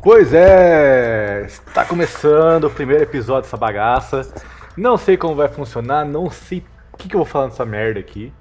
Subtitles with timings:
[0.00, 4.32] Pois é, está começando o primeiro episódio dessa bagaça.
[4.76, 7.98] Não sei como vai funcionar, não sei o que, que eu vou falar nessa merda
[7.98, 8.32] aqui.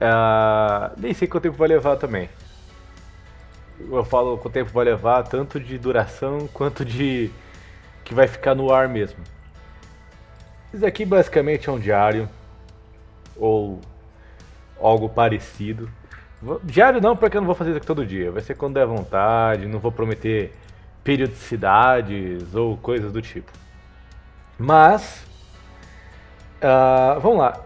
[0.00, 2.28] Uh, nem sei quanto tempo vai levar também.
[3.78, 7.30] Eu falo quanto tempo vai levar, tanto de duração quanto de
[8.04, 9.22] que vai ficar no ar mesmo.
[10.74, 12.28] Isso aqui basicamente é um diário
[13.36, 13.80] ou
[14.80, 15.88] algo parecido.
[16.64, 18.32] Diário não, porque eu não vou fazer isso aqui todo dia.
[18.32, 20.52] Vai ser quando der vontade, não vou prometer
[21.02, 23.50] periodicidades ou coisas do tipo.
[24.58, 25.24] Mas,
[26.62, 27.60] uh, vamos lá.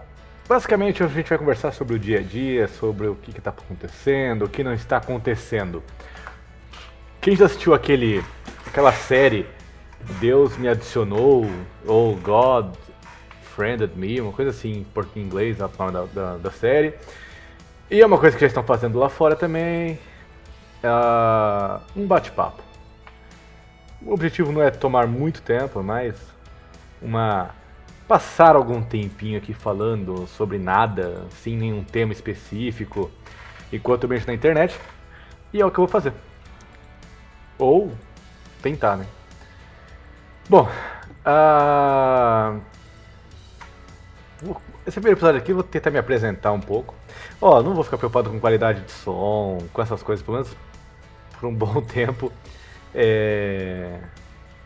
[0.48, 4.44] Basicamente a gente vai conversar sobre o dia a dia, sobre o que está acontecendo,
[4.44, 5.82] o que não está acontecendo.
[7.20, 8.24] Quem já assistiu aquele,
[8.66, 9.46] aquela série
[10.20, 11.46] Deus me adicionou
[11.86, 12.74] ou God
[13.54, 16.94] friended me, uma coisa assim em inglês, o nome da, da, da série.
[17.90, 19.98] E é uma coisa que já estão fazendo lá fora também.
[20.84, 22.65] Uh, um bate-papo.
[24.02, 26.14] O objetivo não é tomar muito tempo, mas
[27.00, 27.50] uma
[28.06, 33.10] passar algum tempinho aqui falando sobre nada, sem nenhum tema específico,
[33.72, 34.78] enquanto eu mexo na internet.
[35.52, 36.12] E é o que eu vou fazer.
[37.58, 37.92] Ou
[38.62, 39.06] tentar, né?
[40.48, 40.68] Bom,
[41.26, 42.60] uh...
[44.86, 46.94] esse primeiro episódio aqui eu vou tentar me apresentar um pouco.
[47.40, 50.56] Ó, oh, não vou ficar preocupado com qualidade de som, com essas coisas, pelo menos
[51.40, 52.32] por um bom tempo.
[52.98, 54.00] É...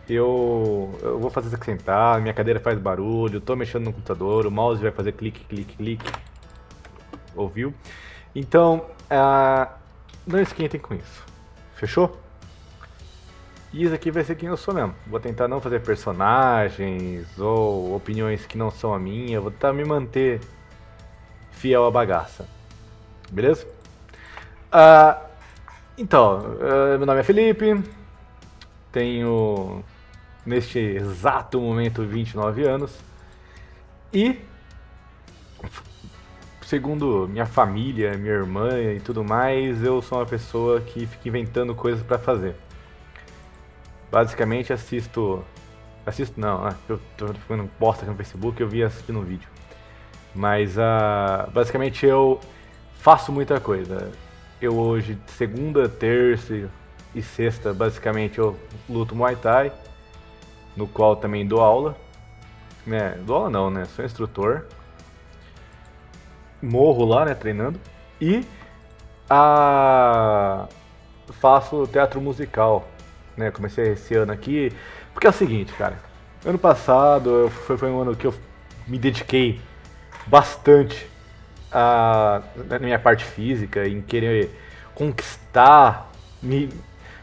[0.08, 4.50] Eu, eu vou fazer isso sentar, minha cadeira faz barulho, tô mexendo no computador, o
[4.50, 6.12] mouse vai fazer clique, clique, clique.
[7.34, 7.74] Ouviu?
[8.34, 9.68] Então, uh...
[10.26, 11.24] não esquentem com isso.
[11.74, 12.18] Fechou?
[13.72, 14.94] E isso aqui vai ser quem eu sou mesmo.
[15.06, 19.40] Vou tentar não fazer personagens ou opiniões que não são a minha.
[19.40, 20.40] Vou tentar me manter
[21.52, 22.48] fiel à bagaça.
[23.30, 23.66] Beleza?
[24.72, 25.24] Uh,
[25.96, 27.99] então, uh, meu nome é Felipe.
[28.92, 29.84] Tenho
[30.44, 32.92] neste exato momento 29 anos.
[34.12, 34.40] E
[36.70, 41.74] segundo minha família, minha irmã e tudo mais, eu sou uma pessoa que fica inventando
[41.74, 42.54] coisas para fazer.
[44.10, 45.44] Basicamente assisto.
[46.06, 46.74] Assisto não, né?
[46.88, 49.48] eu tô ficando bosta aqui no Facebook, eu vi assistindo um vídeo.
[50.34, 52.40] Mas uh, basicamente eu
[52.94, 54.10] faço muita coisa.
[54.60, 56.68] Eu hoje, segunda, terça
[57.14, 58.56] e sexta, basicamente eu
[58.88, 59.72] luto Muay Thai,
[60.76, 61.96] no qual também dou aula.
[62.86, 63.84] Né, dou aula não, né?
[63.84, 64.66] Sou instrutor.
[66.62, 67.80] Morro lá, né, treinando.
[68.20, 68.44] E
[69.28, 70.66] a...
[71.40, 72.86] faço teatro musical
[73.40, 73.50] né?
[73.50, 74.72] Comecei esse ano aqui.
[75.12, 75.98] Porque é o seguinte, cara.
[76.44, 78.34] Ano passado foi, foi um ano que eu
[78.86, 79.60] me dediquei
[80.26, 81.08] bastante
[81.72, 84.50] a, na minha parte física, em querer
[84.94, 86.10] conquistar,
[86.42, 86.68] me,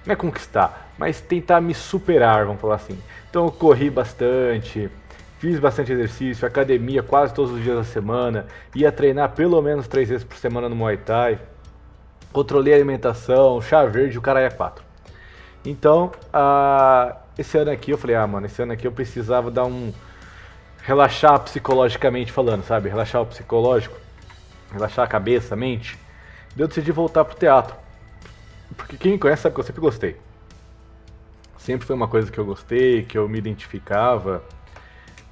[0.07, 2.97] não é conquistar, mas tentar me superar, vamos falar assim.
[3.29, 4.89] Então eu corri bastante,
[5.39, 10.09] fiz bastante exercício, academia quase todos os dias da semana, ia treinar pelo menos três
[10.09, 11.39] vezes por semana no Muay Thai,
[12.31, 14.83] controlei a alimentação, chá verde, o cara é quatro.
[15.65, 16.11] Então,
[17.37, 19.91] esse ano aqui eu falei, ah, mano, esse ano aqui eu precisava dar um.
[20.81, 22.87] relaxar psicologicamente falando, sabe?
[22.87, 23.97] Relaxar o psicológico,
[24.71, 25.99] relaxar a cabeça, a mente.
[26.57, 27.75] Eu decidi voltar pro teatro.
[28.77, 30.15] Porque quem me conhece sabe que eu sempre gostei.
[31.57, 34.41] Sempre foi uma coisa que eu gostei, que eu me identificava.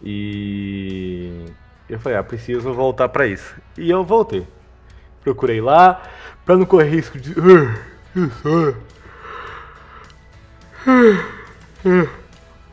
[0.03, 1.45] E
[1.87, 3.55] eu falei, ah, preciso voltar para isso.
[3.77, 4.45] E eu voltei.
[5.23, 6.03] Procurei lá,
[6.45, 7.33] para não correr risco de.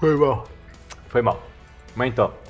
[0.01, 0.49] Foi mal.
[1.09, 1.43] Foi mal.
[1.95, 2.42] Mas então.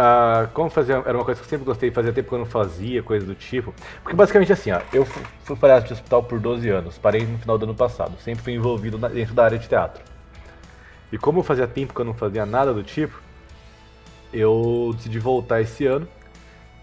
[0.00, 0.92] Uh, como fazer.
[0.92, 3.26] Era uma coisa que eu sempre gostei de fazer, tempo que eu não fazia, coisa
[3.26, 3.74] do tipo.
[4.02, 7.58] Porque basicamente assim, ó, eu fui palhaço de hospital por 12 anos, parei no final
[7.58, 8.18] do ano passado.
[8.20, 10.02] Sempre fui envolvido na, dentro da área de teatro.
[11.12, 13.20] E como fazia tempo que eu não fazia nada do tipo,
[14.32, 16.08] eu decidi voltar esse ano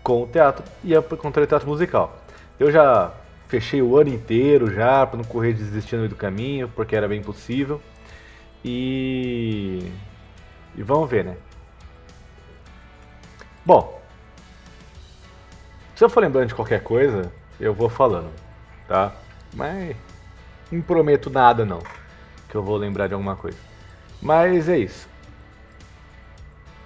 [0.03, 2.21] com o teatro e ia contra o teatro musical.
[2.59, 3.13] Eu já
[3.47, 7.81] Fechei o ano inteiro já, para não correr desistindo do caminho, porque era bem possível.
[8.63, 9.89] E.
[10.75, 11.37] E vamos ver, né?
[13.67, 14.01] Bom.
[15.93, 17.29] Se eu for lembrando de qualquer coisa,
[17.59, 18.31] eu vou falando,
[18.87, 19.13] tá?
[19.53, 19.93] Mas.
[20.71, 21.79] Não prometo nada, não.
[22.47, 23.57] Que eu vou lembrar de alguma coisa.
[24.21, 25.09] Mas é isso.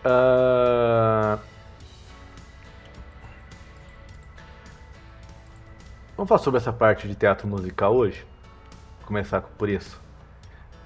[0.03, 1.39] Uh...
[6.17, 8.25] Vamos falar sobre essa parte de teatro musical hoje?
[8.97, 10.01] Vou começar por isso.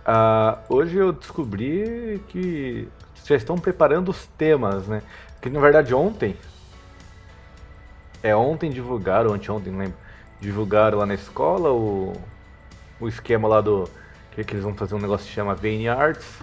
[0.05, 2.89] Uh, hoje eu descobri que
[3.25, 5.01] já estão preparando os temas, né?
[5.41, 6.37] Que na verdade ontem.
[8.21, 9.97] É ontem divulgaram, anteontem, lembro.
[10.39, 12.13] Divulgaram lá na escola o,
[12.99, 13.89] o esquema lá do.
[14.31, 16.39] que, que eles vão fazer um negócio que chama Vayne Arts,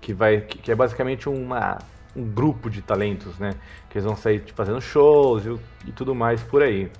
[0.00, 1.78] que, vai, que, que é basicamente uma,
[2.14, 3.54] um grupo de talentos, né?
[3.88, 5.58] Que eles vão sair tipo, fazendo shows e,
[5.88, 6.90] e tudo mais por aí.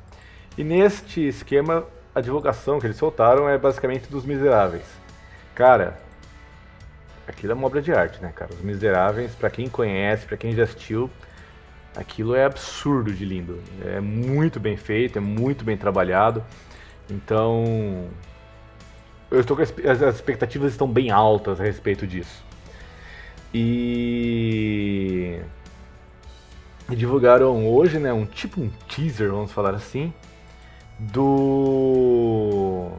[0.56, 1.84] E neste esquema,
[2.14, 4.86] a divulgação que eles soltaram é basicamente dos Miseráveis.
[5.54, 5.98] Cara,
[7.28, 8.52] aquilo é uma obra de arte, né, cara?
[8.52, 11.10] Os Miseráveis, para quem conhece, para quem já assistiu,
[11.94, 13.60] aquilo é absurdo de lindo.
[13.84, 16.42] É muito bem feito, é muito bem trabalhado.
[17.10, 18.08] Então,
[19.30, 19.72] eu estou as,
[20.02, 22.44] as expectativas estão bem altas a respeito disso.
[23.52, 25.40] E
[26.88, 30.12] divulgaram hoje, né, um tipo um teaser, vamos falar assim,
[30.98, 32.90] do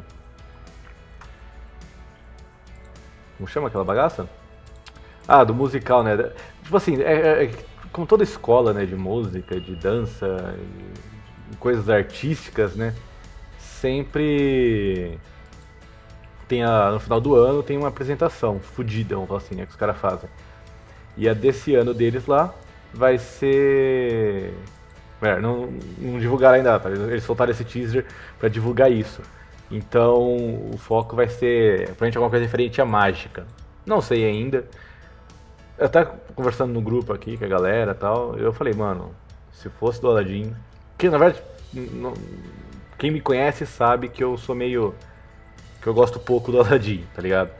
[3.39, 4.29] como chama aquela bagaça?
[5.25, 6.17] Ah, do musical, né?
[6.61, 7.51] Tipo assim, é, é, é
[7.89, 10.55] como toda escola, né, de música, de dança,
[11.57, 12.93] coisas artísticas, né?
[13.57, 15.17] Sempre
[16.49, 19.71] tem a, no final do ano tem uma apresentação fodida, vamos falar assim, né, que
[19.71, 20.29] os caras fazem.
[21.15, 22.53] E a desse ano deles lá
[22.93, 24.53] vai ser.
[25.21, 26.89] É, não, não divulgaram ainda, tá?
[26.89, 28.05] eles soltaram esse teaser
[28.37, 29.21] para divulgar isso.
[29.71, 33.45] Então o foco vai ser provavelmente alguma coisa referente à mágica.
[33.85, 34.65] Não sei ainda.
[35.77, 38.37] Eu tava conversando no grupo aqui com a galera e tal.
[38.37, 39.11] Eu falei, mano,
[39.51, 40.53] se fosse do Aladdin.
[40.97, 41.43] Que na verdade,
[41.73, 42.13] não,
[42.97, 44.93] quem me conhece sabe que eu sou meio
[45.81, 47.51] que eu gosto pouco do Aladdin, tá ligado?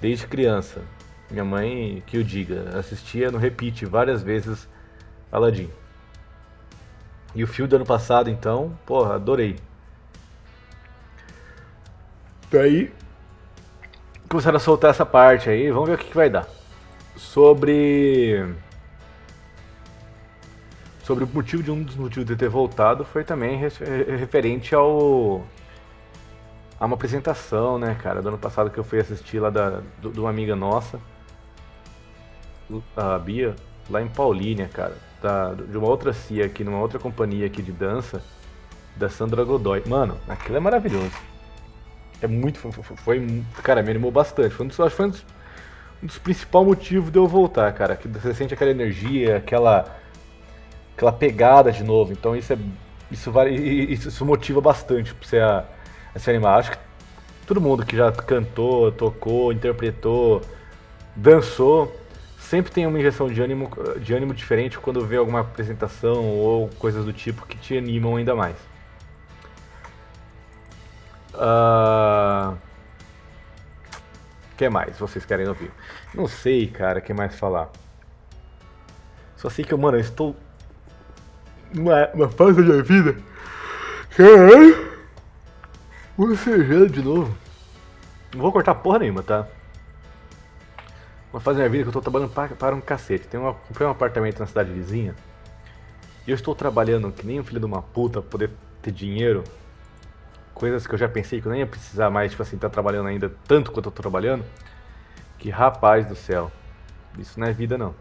[0.00, 0.82] Desde criança.
[1.30, 4.68] Minha mãe, que o diga, assistia no repeat várias vezes
[5.30, 5.70] Aladdin.
[7.34, 9.56] E o filme do ano passado, então, porra, adorei.
[12.50, 12.92] Daí
[14.28, 16.46] começaram a soltar essa parte aí, vamos ver o que, que vai dar.
[17.16, 18.54] Sobre.
[21.02, 25.46] Sobre o motivo de um dos motivos de ter voltado foi também referente ao
[26.80, 30.12] Há uma apresentação, né, cara, do ano passado que eu fui assistir lá da, do,
[30.12, 31.00] de uma amiga nossa,
[32.96, 33.56] a Bia,
[33.90, 37.72] lá em Paulínia, cara, da, de uma outra CIA aqui, numa outra companhia aqui de
[37.72, 38.22] dança,
[38.94, 39.82] da Sandra Godoy.
[39.88, 41.10] Mano, aquilo é maravilhoso.
[42.20, 42.58] É muito.
[42.58, 44.54] Foi, foi cara, me animou bastante.
[44.54, 45.24] Foi um dos, foi um dos,
[46.02, 47.96] um dos principais motivos de eu voltar, cara.
[47.96, 49.96] Que você sente aquela energia, aquela.
[50.96, 52.12] aquela pegada de novo.
[52.12, 52.58] Então isso é.
[53.10, 55.64] Isso, vale, isso, motiva bastante pra você a,
[56.14, 56.58] esse animal.
[56.58, 56.78] Acho que
[57.46, 60.42] todo mundo que já cantou, tocou, interpretou,
[61.16, 61.96] dançou,
[62.38, 67.04] sempre tem uma injeção de ânimo, de ânimo diferente quando vê alguma apresentação ou coisas
[67.06, 68.56] do tipo que te animam ainda mais.
[71.38, 71.40] O.
[71.40, 72.54] Ah,
[74.56, 75.70] que mais vocês querem ouvir?
[76.12, 77.70] Não sei, cara, o que mais falar.
[79.36, 80.34] Só sei que, mano, eu estou
[81.72, 83.16] numa, numa fase da minha vida.
[84.16, 84.88] Caralho!
[86.16, 87.36] Bocejando de novo.
[88.34, 89.46] Não vou cortar porra nenhuma, tá?
[91.30, 93.28] Vou fazer minha vida que eu tô trabalhando para, para um cacete.
[93.28, 95.14] Tem uma, comprei um apartamento na cidade vizinha.
[96.26, 98.50] E eu estou trabalhando que nem um filho de uma puta pra poder
[98.82, 99.44] ter dinheiro.
[100.58, 103.08] Coisas que eu já pensei que eu nem ia precisar mais, tipo assim, tá trabalhando
[103.08, 104.44] ainda tanto quanto eu tô trabalhando.
[105.38, 106.50] Que rapaz do céu.
[107.16, 107.94] Isso não é vida não.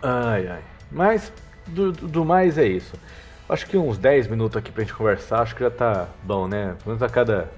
[0.00, 0.62] Ai ai.
[0.90, 1.32] Mas
[1.66, 2.94] do, do mais é isso.
[3.48, 6.76] Acho que uns 10 minutos aqui pra gente conversar, acho que já tá bom, né?
[6.78, 7.50] Pelo menos a cada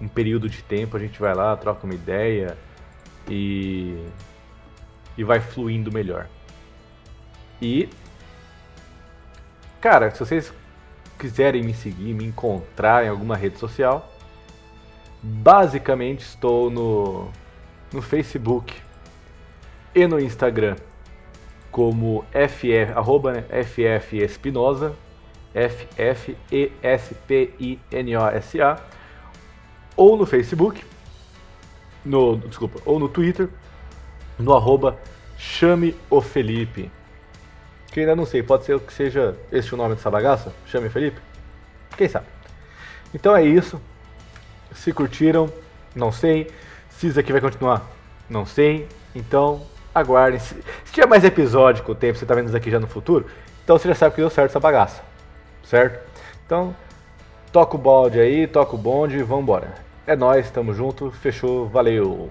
[0.00, 2.56] um período de tempo a gente vai lá, troca uma ideia
[3.28, 4.04] e,
[5.16, 6.26] e vai fluindo melhor.
[7.60, 7.88] E,
[9.80, 10.52] cara, se vocês
[11.18, 14.12] quiserem me seguir, me encontrar em alguma rede social,
[15.22, 17.28] basicamente estou no,
[17.92, 18.74] no Facebook
[19.94, 20.76] e no Instagram
[21.70, 24.94] como FF, arroba, né, FF Espinosa,
[25.54, 26.00] F-F-E-S-P-I-N-O-S-A,
[29.96, 30.84] ou no Facebook,
[32.04, 33.48] no, desculpa, ou no Twitter,
[34.38, 34.98] no arroba
[35.36, 36.90] Chame o Felipe.
[37.98, 40.54] Que ainda não sei, pode ser que seja este o nome dessa bagaça?
[40.66, 41.20] Chame Felipe?
[41.96, 42.26] Quem sabe?
[43.12, 43.80] Então é isso.
[44.72, 45.52] Se curtiram,
[45.96, 46.48] não sei.
[46.90, 47.84] Se isso aqui vai continuar,
[48.30, 48.86] não sei.
[49.16, 49.62] Então
[49.92, 50.38] aguardem.
[50.38, 52.86] Se, se tiver mais episódio com o tempo, você está vendo isso aqui já no
[52.86, 53.26] futuro,
[53.64, 55.02] então você já sabe que deu certo essa bagaça.
[55.64, 55.98] Certo?
[56.46, 56.76] Então,
[57.50, 59.74] toca o balde aí, toca o bonde vambora.
[60.06, 62.30] É nóis, tamo junto, fechou, valeu!